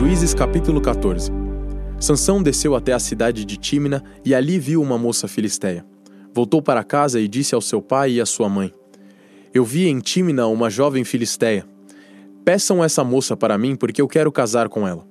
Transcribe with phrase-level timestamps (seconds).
[0.00, 1.30] Juízes capítulo 14
[2.00, 5.84] Sansão desceu até a cidade de Tímina e ali viu uma moça filisteia.
[6.32, 8.72] Voltou para casa e disse ao seu pai e à sua mãe:
[9.52, 11.66] Eu vi em Tímina uma jovem filisteia.
[12.46, 15.06] Peçam essa moça para mim porque eu quero casar com ela.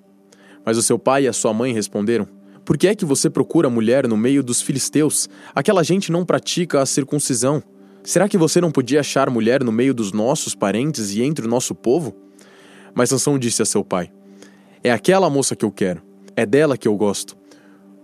[0.65, 2.27] Mas o seu pai e a sua mãe responderam:
[2.65, 5.29] Por que é que você procura mulher no meio dos filisteus?
[5.53, 7.61] Aquela gente não pratica a circuncisão.
[8.03, 11.49] Será que você não podia achar mulher no meio dos nossos parentes e entre o
[11.49, 12.15] nosso povo?
[12.95, 14.11] Mas Sansão disse a seu pai:
[14.81, 16.01] É aquela moça que eu quero.
[16.35, 17.35] É dela que eu gosto.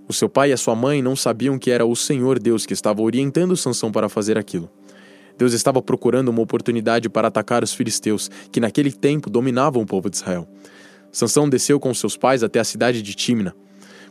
[0.07, 2.73] O seu pai e a sua mãe não sabiam que era o Senhor Deus que
[2.73, 4.69] estava orientando Sansão para fazer aquilo.
[5.37, 10.09] Deus estava procurando uma oportunidade para atacar os filisteus, que naquele tempo dominavam o povo
[10.09, 10.47] de Israel.
[11.11, 13.55] Sansão desceu com seus pais até a cidade de Tímina.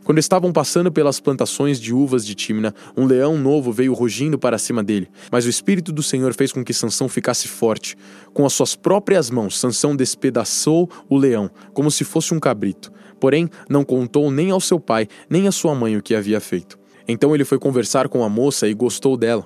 [0.05, 4.59] Quando estavam passando pelas plantações de uvas de Timna, um leão novo veio rugindo para
[4.59, 5.09] cima dele.
[5.31, 7.97] Mas o espírito do Senhor fez com que Sansão ficasse forte.
[8.31, 12.91] Com as suas próprias mãos, Sansão despedaçou o leão, como se fosse um cabrito.
[13.19, 16.77] Porém, não contou nem ao seu pai, nem à sua mãe o que havia feito.
[17.07, 19.43] Então ele foi conversar com a moça e gostou dela.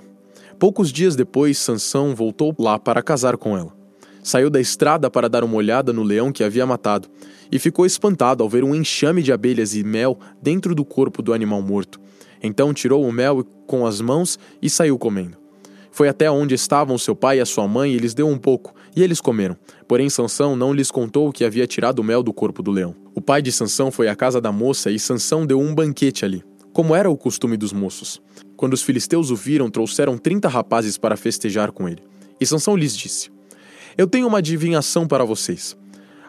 [0.58, 3.79] Poucos dias depois, Sansão voltou lá para casar com ela.
[4.22, 7.08] Saiu da estrada para dar uma olhada no leão que havia matado
[7.50, 11.32] e ficou espantado ao ver um enxame de abelhas e mel dentro do corpo do
[11.32, 12.00] animal morto.
[12.42, 15.38] Então tirou o mel com as mãos e saiu comendo.
[15.90, 18.74] Foi até onde estavam seu pai e a sua mãe e lhes deu um pouco,
[18.94, 19.56] e eles comeram.
[19.88, 22.94] Porém Sansão não lhes contou que havia tirado o mel do corpo do leão.
[23.14, 26.44] O pai de Sansão foi à casa da moça e Sansão deu um banquete ali,
[26.72, 28.22] como era o costume dos moços.
[28.56, 32.02] Quando os filisteus o viram, trouxeram trinta rapazes para festejar com ele.
[32.40, 33.30] E Sansão lhes disse:
[33.96, 35.76] Eu tenho uma adivinhação para vocês.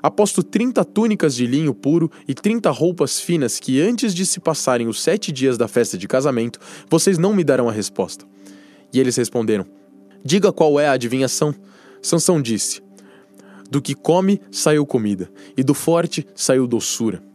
[0.01, 4.87] Aposto trinta túnicas de linho puro e trinta roupas finas que, antes de se passarem
[4.87, 8.25] os sete dias da festa de casamento, vocês não me darão a resposta.
[8.91, 9.65] E eles responderam:
[10.23, 11.53] Diga qual é a adivinhação.
[12.01, 12.81] Sansão disse:
[13.69, 17.30] Do que come saiu comida, e do forte saiu doçura.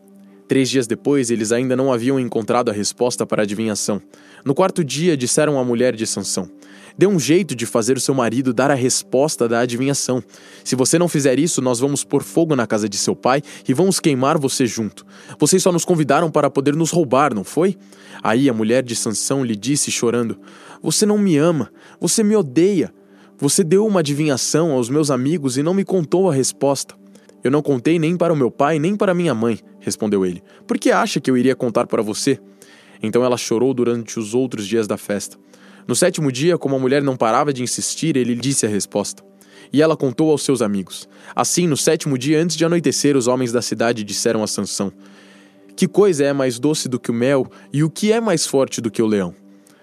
[0.48, 4.00] Três dias depois, eles ainda não haviam encontrado a resposta para a adivinhação.
[4.44, 6.48] No quarto dia, disseram à mulher de Sansão:
[6.97, 10.22] Dê um jeito de fazer o seu marido dar a resposta da adivinhação.
[10.65, 13.75] Se você não fizer isso, nós vamos pôr fogo na casa de seu pai e
[13.75, 15.04] vamos queimar você junto.
[15.38, 17.76] Vocês só nos convidaram para poder nos roubar, não foi?
[18.22, 20.38] Aí a mulher de Sansão lhe disse, chorando:
[20.81, 22.94] Você não me ama, você me odeia.
[23.38, 26.94] Você deu uma adivinhação aos meus amigos e não me contou a resposta.
[27.47, 30.43] Eu não contei nem para o meu pai, nem para minha mãe, respondeu ele.
[30.67, 32.41] Por que acha que eu iria contar para você?
[33.01, 35.37] Então ela chorou durante os outros dias da festa.
[35.87, 39.23] No sétimo dia, como a mulher não parava de insistir, ele disse a resposta.
[39.73, 41.09] E ela contou aos seus amigos.
[41.37, 44.93] Assim, no sétimo dia, antes de anoitecer, os homens da cidade disseram a Sansão:
[45.77, 48.81] Que coisa é mais doce do que o mel, e o que é mais forte
[48.81, 49.33] do que o leão?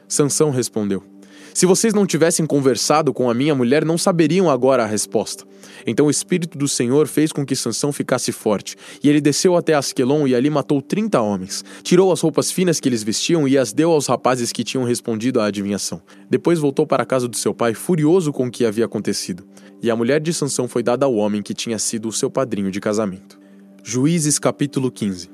[0.05, 1.12] Sansão respondeu:
[1.53, 5.45] se vocês não tivessem conversado com a minha mulher, não saberiam agora a resposta.
[5.85, 9.73] Então o Espírito do Senhor fez com que Sansão ficasse forte, e ele desceu até
[9.73, 11.63] Asquelon e ali matou trinta homens.
[11.83, 15.39] Tirou as roupas finas que eles vestiam e as deu aos rapazes que tinham respondido
[15.39, 16.01] à adivinhação.
[16.29, 19.43] Depois voltou para a casa do seu pai, furioso com o que havia acontecido.
[19.81, 22.71] E a mulher de Sansão foi dada ao homem que tinha sido o seu padrinho
[22.71, 23.39] de casamento.
[23.83, 25.32] Juízes capítulo 15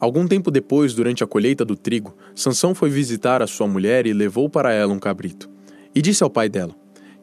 [0.00, 4.12] Algum tempo depois, durante a colheita do trigo, Sansão foi visitar a sua mulher e
[4.12, 5.50] levou para ela um cabrito.
[5.94, 6.74] E disse ao pai dela: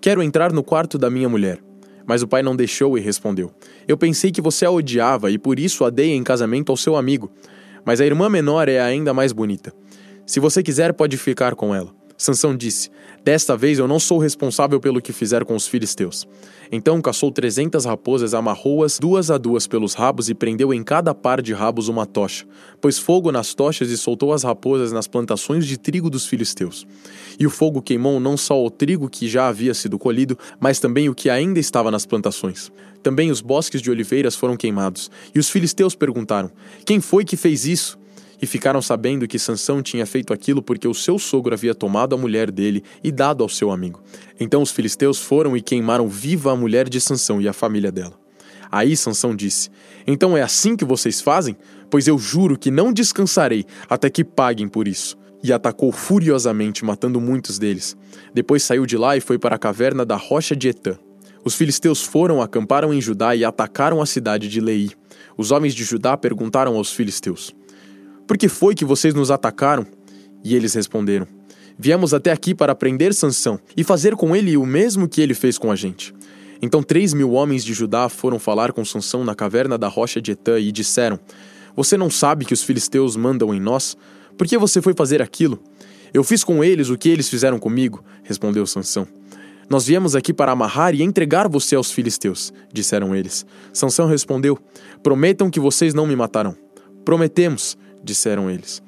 [0.01, 1.59] Quero entrar no quarto da minha mulher.
[2.05, 3.51] Mas o pai não deixou e respondeu:
[3.87, 6.95] Eu pensei que você a odiava e por isso a dei em casamento ao seu
[6.95, 7.31] amigo.
[7.85, 9.73] Mas a irmã menor é ainda mais bonita.
[10.25, 11.93] Se você quiser, pode ficar com ela.
[12.17, 12.89] Sansão disse:
[13.23, 16.27] Desta vez eu não sou responsável pelo que fizer com os filisteus.
[16.71, 21.41] Então caçou trezentas raposas, amarrou-as duas a duas pelos rabos e prendeu em cada par
[21.41, 22.45] de rabos uma tocha.
[22.79, 26.87] Pôs fogo nas tochas e soltou as raposas nas plantações de trigo dos filisteus.
[27.39, 31.09] E o fogo queimou não só o trigo que já havia sido colhido, mas também
[31.09, 32.71] o que ainda estava nas plantações.
[33.03, 35.11] Também os bosques de oliveiras foram queimados.
[35.33, 36.49] E os filisteus perguntaram:
[36.85, 37.99] Quem foi que fez isso?
[38.41, 42.17] E ficaram sabendo que Sansão tinha feito aquilo porque o seu sogro havia tomado a
[42.17, 44.01] mulher dele e dado ao seu amigo.
[44.39, 48.13] Então os filisteus foram e queimaram viva a mulher de Sansão e a família dela.
[48.71, 49.69] Aí Sansão disse:
[50.05, 51.55] Então é assim que vocês fazem?
[51.89, 55.17] Pois eu juro que não descansarei até que paguem por isso.
[55.43, 57.95] E atacou furiosamente, matando muitos deles.
[58.33, 60.97] Depois saiu de lá e foi para a caverna da rocha de Etã.
[61.43, 64.89] Os filisteus foram, acamparam em Judá e atacaram a cidade de Lei.
[65.37, 67.53] Os homens de Judá perguntaram aos filisteus:
[68.27, 69.85] por que foi que vocês nos atacaram?
[70.43, 71.27] E eles responderam:
[71.77, 75.57] Viemos até aqui para prender Sansão e fazer com ele o mesmo que ele fez
[75.57, 76.13] com a gente.
[76.61, 80.31] Então três mil homens de Judá foram falar com Sansão na caverna da rocha de
[80.31, 81.19] Etã e disseram:
[81.75, 83.97] Você não sabe que os filisteus mandam em nós?
[84.37, 85.61] Por que você foi fazer aquilo?
[86.13, 89.07] Eu fiz com eles o que eles fizeram comigo, respondeu Sansão.
[89.69, 93.45] Nós viemos aqui para amarrar e entregar você aos filisteus, disseram eles.
[93.73, 94.57] Sansão respondeu:
[95.03, 96.55] Prometam que vocês não me matarão.
[97.03, 98.81] Prometemos, disseram eles.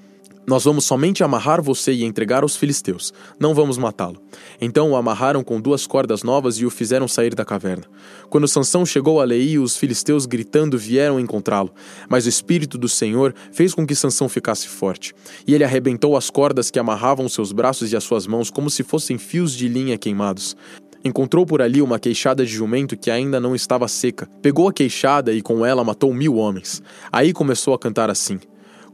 [0.49, 4.21] Nós vamos somente amarrar você e entregar aos filisteus, não vamos matá-lo.
[4.61, 7.83] Então o amarraram com duas cordas novas e o fizeram sair da caverna.
[8.29, 11.73] Quando Sansão chegou a Leí, os filisteus gritando vieram encontrá-lo,
[12.07, 15.13] mas o espírito do Senhor fez com que Sansão ficasse forte,
[15.45, 18.83] e ele arrebentou as cordas que amarravam seus braços e as suas mãos como se
[18.83, 20.55] fossem fios de linha queimados.
[21.03, 24.29] Encontrou por ali uma queixada de jumento que ainda não estava seca.
[24.41, 26.81] Pegou a queixada e com ela matou mil homens.
[27.11, 28.39] Aí começou a cantar assim: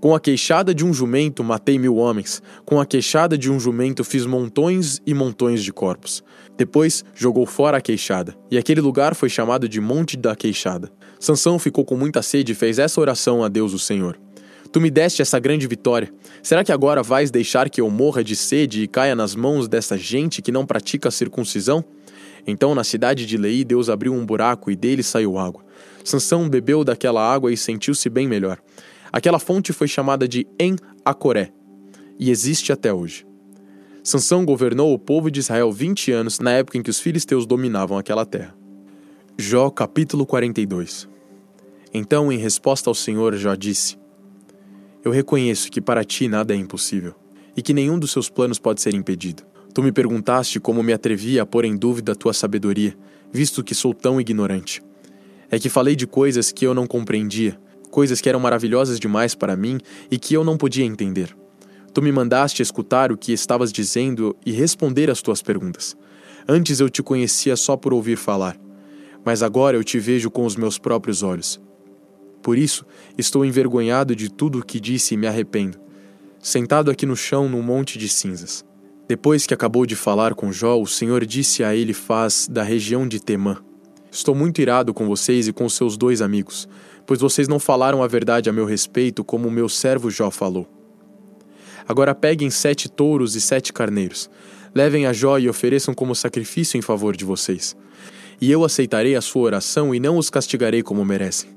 [0.04, 4.04] com a queixada de um jumento matei mil homens, com a queixada de um jumento
[4.04, 6.22] fiz montões e montões de corpos.
[6.58, 10.92] Depois jogou fora a queixada, e aquele lugar foi chamado de Monte da Queixada.
[11.22, 14.20] Sansão ficou com muita sede e fez essa oração a Deus o Senhor.
[14.74, 16.14] Tu me deste essa grande vitória.
[16.42, 19.98] Será que agora vais deixar que eu morra de sede e caia nas mãos dessa
[19.98, 21.82] gente que não pratica a circuncisão?
[22.46, 25.64] Então, na cidade de Lei, Deus abriu um buraco e dele saiu água.
[26.04, 28.60] Sansão bebeu daquela água e sentiu-se bem melhor.
[29.14, 31.52] Aquela fonte foi chamada de En-Acoré
[32.20, 33.28] e existe até hoje.
[34.04, 37.96] Sansão governou o povo de Israel 20 anos na época em que os filisteus dominavam
[37.96, 38.56] aquela terra.
[39.38, 41.08] Jó capítulo 42
[41.94, 44.00] Então, em resposta ao Senhor, Jó disse:
[45.06, 47.14] Eu reconheço que para ti nada é impossível
[47.56, 49.44] e que nenhum dos seus planos pode ser impedido.
[49.76, 52.98] Tu me perguntaste como me atrevia a pôr em dúvida a tua sabedoria,
[53.32, 54.82] visto que sou tão ignorante.
[55.52, 57.62] É que falei de coisas que eu não compreendia
[57.94, 59.78] coisas que eram maravilhosas demais para mim
[60.10, 61.38] e que eu não podia entender.
[61.94, 65.96] Tu me mandaste escutar o que estavas dizendo e responder às tuas perguntas.
[66.48, 68.60] Antes eu te conhecia só por ouvir falar,
[69.24, 71.62] mas agora eu te vejo com os meus próprios olhos.
[72.42, 72.84] Por isso,
[73.16, 75.80] estou envergonhado de tudo o que disse e me arrependo,
[76.40, 78.66] sentado aqui no chão num monte de cinzas.
[79.08, 83.08] Depois que acabou de falar com Jó, o Senhor disse a ele faz da região
[83.08, 83.58] de Temã:
[84.12, 86.68] Estou muito irado com vocês e com seus dois amigos,
[87.06, 90.68] pois vocês não falaram a verdade a meu respeito, como o meu servo Jó falou.
[91.88, 94.30] Agora peguem sete touros e sete carneiros,
[94.74, 97.76] levem a Jó e ofereçam como sacrifício em favor de vocês.
[98.40, 101.50] E eu aceitarei a sua oração e não os castigarei como merecem.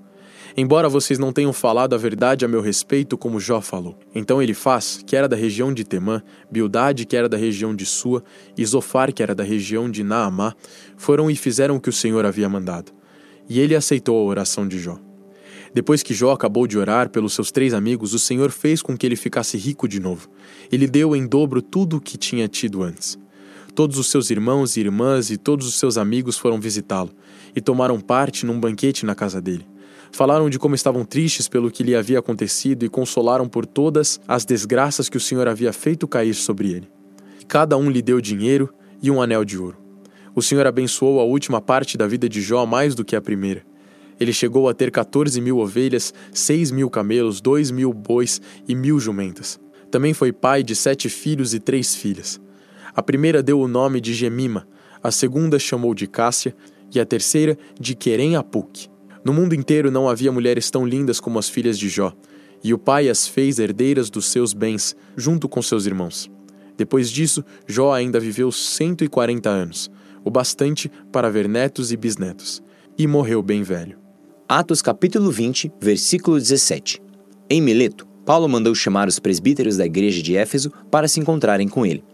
[0.58, 3.98] Embora vocês não tenham falado a verdade a meu respeito, como Jó falou.
[4.14, 7.84] Então ele faz, que era da região de Temã, Bildade, que era da região de
[7.84, 8.24] Sua,
[8.56, 10.54] e Zofar, que era da região de Naamá,
[10.96, 12.90] foram e fizeram o que o Senhor havia mandado.
[13.46, 14.98] E ele aceitou a oração de Jó.
[15.76, 19.04] Depois que Jó acabou de orar pelos seus três amigos, o Senhor fez com que
[19.04, 20.26] ele ficasse rico de novo.
[20.72, 23.18] Ele deu em dobro tudo o que tinha tido antes.
[23.74, 27.10] Todos os seus irmãos e irmãs e todos os seus amigos foram visitá-lo
[27.54, 29.66] e tomaram parte num banquete na casa dele.
[30.10, 34.46] Falaram de como estavam tristes pelo que lhe havia acontecido e consolaram por todas as
[34.46, 36.88] desgraças que o Senhor havia feito cair sobre ele.
[37.46, 38.72] Cada um lhe deu dinheiro
[39.02, 39.76] e um anel de ouro.
[40.34, 43.62] O Senhor abençoou a última parte da vida de Jó mais do que a primeira
[44.18, 48.98] ele chegou a ter 14 mil ovelhas, 6 mil camelos, 2 mil bois e mil
[48.98, 49.60] jumentas.
[49.90, 52.40] Também foi pai de sete filhos e três filhas.
[52.94, 54.66] A primeira deu o nome de Gemima,
[55.02, 56.54] a segunda chamou de Cássia
[56.94, 58.32] e a terceira de Querem.
[59.24, 62.12] No mundo inteiro não havia mulheres tão lindas como as filhas de Jó,
[62.62, 66.30] e o pai as fez herdeiras dos seus bens, junto com seus irmãos.
[66.76, 69.90] Depois disso, Jó ainda viveu 140 anos,
[70.24, 72.62] o bastante para ver netos e bisnetos,
[72.98, 74.05] e morreu bem velho.
[74.48, 77.02] Atos capítulo 20, versículo 17.
[77.50, 81.84] Em Mileto, Paulo mandou chamar os presbíteros da igreja de Éfeso para se encontrarem com
[81.84, 82.04] ele.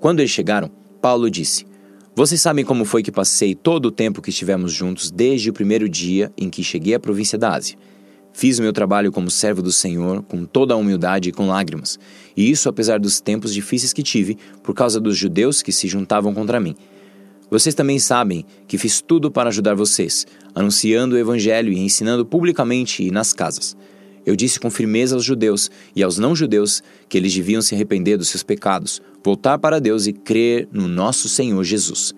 [0.00, 0.70] Quando eles chegaram,
[1.02, 1.66] Paulo disse:
[2.16, 5.86] Vocês sabem como foi que passei todo o tempo que estivemos juntos desde o primeiro
[5.86, 7.76] dia em que cheguei à província da Ásia.
[8.32, 11.98] Fiz o meu trabalho como servo do Senhor com toda a humildade e com lágrimas,
[12.34, 16.32] e isso apesar dos tempos difíceis que tive por causa dos judeus que se juntavam
[16.32, 16.74] contra mim
[17.50, 23.02] vocês também sabem que fiz tudo para ajudar vocês, anunciando o Evangelho e ensinando publicamente
[23.02, 23.76] e nas casas.
[24.24, 28.28] Eu disse com firmeza aos judeus e aos não-judeus que eles deviam se arrepender dos
[28.28, 32.14] seus pecados, voltar para Deus e crer no nosso Senhor Jesus.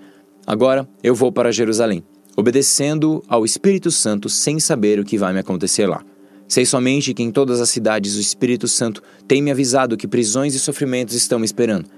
[0.47, 2.05] Agora eu vou para Jerusalém,
[2.37, 6.05] obedecendo ao Espírito Santo sem saber o que vai me acontecer lá.
[6.47, 10.55] Sei somente que em todas as cidades o Espírito Santo tem me avisado que prisões
[10.55, 11.91] e sofrimentos estão me esperando.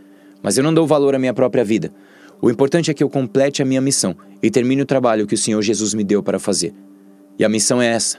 [0.43, 1.93] Mas eu não dou valor à minha própria vida
[2.41, 5.39] o importante é que eu complete a minha missão e termine o trabalho que o
[5.39, 6.73] Senhor Jesus me deu para fazer.
[7.39, 8.19] E a missão é essa: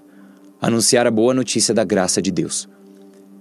[0.62, 2.68] anunciar a boa notícia da graça de Deus.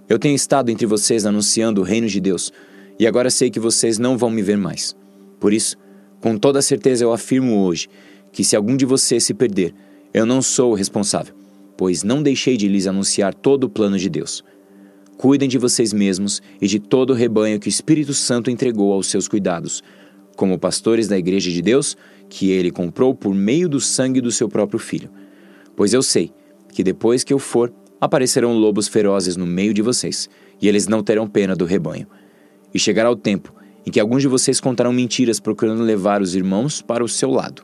[0.07, 2.51] Eu tenho estado entre vocês anunciando o reino de Deus,
[2.97, 4.95] e agora sei que vocês não vão me ver mais.
[5.39, 5.77] Por isso,
[6.21, 7.87] com toda certeza eu afirmo hoje
[8.31, 9.73] que se algum de vocês se perder,
[10.13, 11.33] eu não sou o responsável,
[11.77, 14.43] pois não deixei de lhes anunciar todo o plano de Deus.
[15.17, 19.07] Cuidem de vocês mesmos e de todo o rebanho que o Espírito Santo entregou aos
[19.07, 19.83] seus cuidados
[20.39, 21.97] como pastores da igreja de Deus,
[22.29, 25.09] que ele comprou por meio do sangue do seu próprio filho.
[25.75, 26.31] Pois eu sei
[26.71, 30.29] que depois que eu for, aparecerão lobos ferozes no meio de vocês,
[30.61, 32.07] e eles não terão pena do rebanho.
[32.73, 33.53] E chegará o tempo
[33.85, 37.63] em que alguns de vocês contarão mentiras procurando levar os irmãos para o seu lado.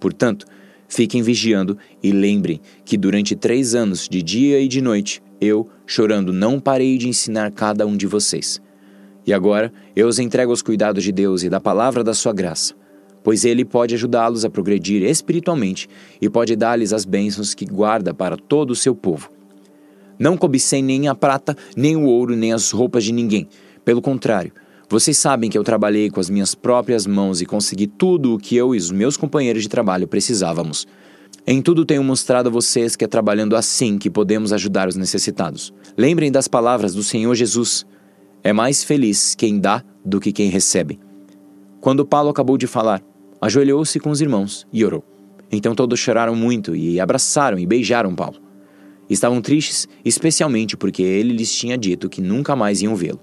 [0.00, 0.46] Portanto,
[0.88, 6.32] fiquem vigiando e lembrem que durante três anos, de dia e de noite, eu, chorando,
[6.32, 8.60] não parei de ensinar cada um de vocês.
[9.26, 12.74] E agora eu os entrego aos cuidados de Deus e da palavra da sua graça,
[13.24, 15.88] pois Ele pode ajudá-los a progredir espiritualmente
[16.20, 19.30] e pode dar-lhes as bênçãos que guarda para todo o seu povo.
[20.18, 23.48] Não cobicei nem a prata, nem o ouro, nem as roupas de ninguém.
[23.84, 24.52] Pelo contrário,
[24.88, 28.56] vocês sabem que eu trabalhei com as minhas próprias mãos e consegui tudo o que
[28.56, 30.86] eu e os meus companheiros de trabalho precisávamos.
[31.44, 35.74] Em tudo tenho mostrado a vocês que é trabalhando assim que podemos ajudar os necessitados.
[35.96, 37.84] Lembrem das palavras do Senhor Jesus.
[38.46, 41.00] É mais feliz quem dá do que quem recebe.
[41.80, 43.02] Quando Paulo acabou de falar,
[43.40, 45.02] ajoelhou-se com os irmãos e orou.
[45.50, 48.36] Então todos choraram muito e abraçaram e beijaram Paulo.
[49.10, 53.18] Estavam tristes, especialmente porque ele lhes tinha dito que nunca mais iam vê-lo.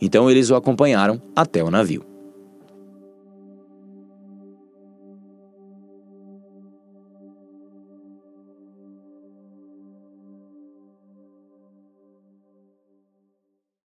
[0.00, 2.02] Então eles o acompanharam até o navio.